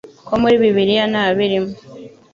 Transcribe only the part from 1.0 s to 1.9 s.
ntabirimo